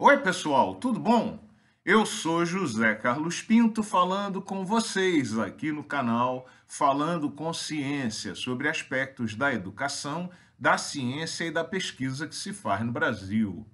[0.00, 1.40] Oi, pessoal, tudo bom?
[1.84, 8.68] Eu sou José Carlos Pinto falando com vocês aqui no canal Falando com Ciência sobre
[8.68, 13.66] aspectos da educação, da ciência e da pesquisa que se faz no Brasil.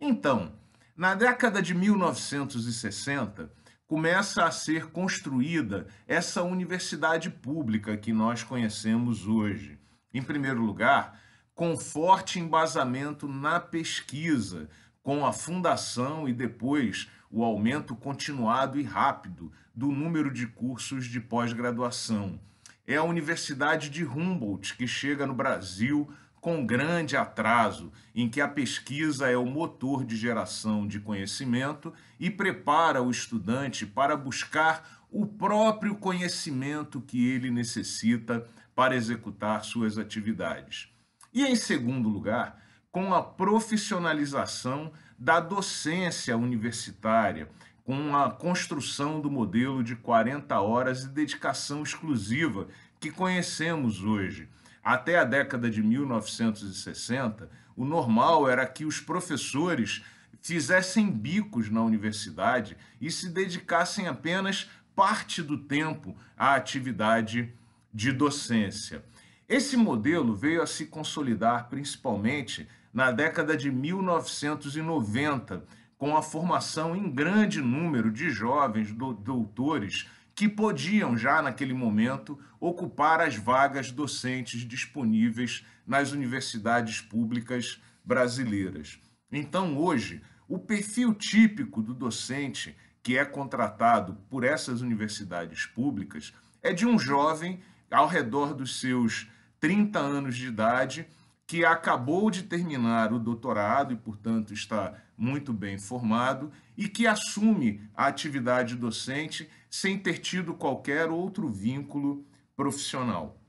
[0.00, 0.50] Então,
[0.96, 3.52] na década de 1960,
[3.86, 9.78] começa a ser construída essa universidade pública que nós conhecemos hoje.
[10.10, 11.20] Em primeiro lugar,
[11.54, 14.68] com forte embasamento na pesquisa,
[15.04, 21.20] com a fundação e depois o aumento continuado e rápido do número de cursos de
[21.20, 22.40] pós-graduação.
[22.86, 26.10] É a Universidade de Humboldt que chega no Brasil
[26.40, 32.30] com grande atraso, em que a pesquisa é o motor de geração de conhecimento e
[32.30, 40.88] prepara o estudante para buscar o próprio conhecimento que ele necessita para executar suas atividades.
[41.32, 42.63] E, em segundo lugar,
[42.94, 47.48] com a profissionalização da docência universitária,
[47.82, 52.68] com a construção do modelo de 40 horas de dedicação exclusiva
[53.00, 54.48] que conhecemos hoje.
[54.80, 60.04] Até a década de 1960, o normal era que os professores
[60.40, 67.52] fizessem bicos na universidade e se dedicassem apenas parte do tempo à atividade
[67.92, 69.04] de docência.
[69.48, 75.66] Esse modelo veio a se consolidar principalmente na década de 1990,
[75.98, 83.20] com a formação em grande número de jovens doutores que podiam já naquele momento ocupar
[83.20, 88.98] as vagas docentes disponíveis nas universidades públicas brasileiras.
[89.30, 96.72] Então, hoje, o perfil típico do docente que é contratado por essas universidades públicas é
[96.72, 99.28] de um jovem ao redor dos seus
[99.60, 101.06] 30 anos de idade,
[101.54, 107.80] que acabou de terminar o doutorado e, portanto, está muito bem formado e que assume
[107.94, 113.40] a atividade docente sem ter tido qualquer outro vínculo profissional.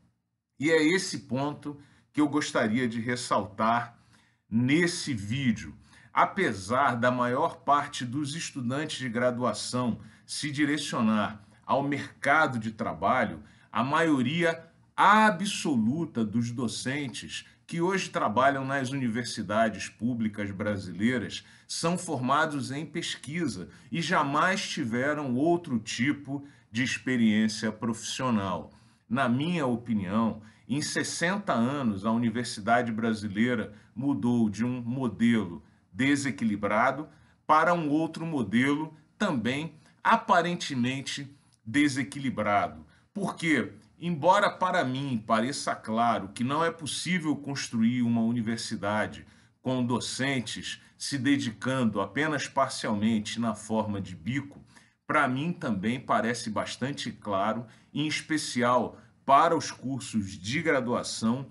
[0.59, 1.81] E é esse ponto
[2.13, 3.97] que eu gostaria de ressaltar
[4.47, 5.74] nesse vídeo.
[6.13, 13.41] Apesar da maior parte dos estudantes de graduação se direcionar ao mercado de trabalho,
[13.72, 14.63] a maioria
[14.96, 24.02] absoluta dos docentes que hoje trabalham nas universidades públicas brasileiras são formados em pesquisa e
[24.02, 28.72] jamais tiveram outro tipo de experiência profissional.
[29.09, 37.08] Na minha opinião, em 60 anos, a universidade brasileira mudou de um modelo desequilibrado
[37.47, 42.86] para um outro modelo também aparentemente desequilibrado.
[43.16, 49.26] Porque Embora para mim pareça claro que não é possível construir uma universidade
[49.62, 54.62] com docentes se dedicando apenas parcialmente na forma de bico,
[55.08, 61.47] para mim também parece bastante claro, em especial para os cursos de graduação,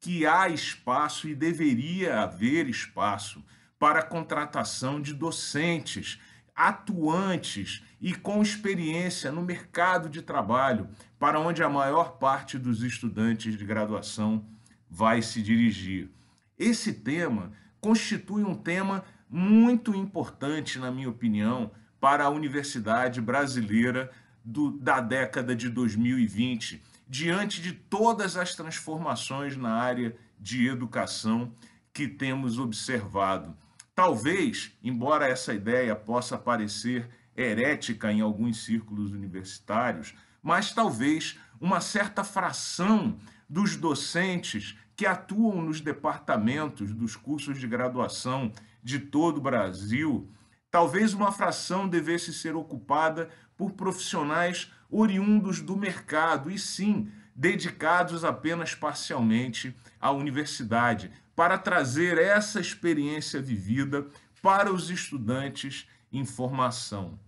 [0.00, 3.44] que há espaço e deveria haver espaço
[3.78, 6.18] para a contratação de docentes
[6.54, 13.56] atuantes e com experiência no mercado de trabalho, para onde a maior parte dos estudantes
[13.56, 14.44] de graduação
[14.90, 16.10] vai se dirigir.
[16.58, 24.10] Esse tema constitui um tema muito importante, na minha opinião, para a universidade brasileira
[24.44, 31.52] do, da década de 2020, diante de todas as transformações na área de educação
[31.92, 33.56] que temos observado.
[34.04, 42.24] Talvez, embora essa ideia possa parecer herética em alguns círculos universitários, mas talvez uma certa
[42.24, 43.16] fração
[43.48, 48.50] dos docentes que atuam nos departamentos dos cursos de graduação
[48.82, 50.28] de todo o Brasil,
[50.68, 58.74] talvez uma fração devesse ser ocupada por profissionais oriundos do mercado e sim dedicados apenas
[58.74, 64.06] parcialmente à universidade, para trazer essa experiência vivida
[64.42, 67.18] para os estudantes em formação.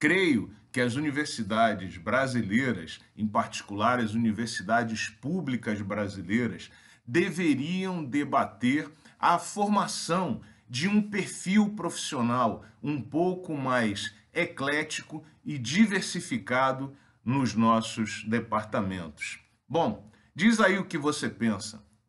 [0.00, 6.70] Creio que as universidades brasileiras, em particular as universidades públicas brasileiras,
[7.06, 17.54] deveriam debater a formação de um perfil profissional um pouco mais eclético e diversificado nos
[17.54, 19.38] nossos departamentos.
[19.68, 21.84] Bom, diz aí o que você pensa.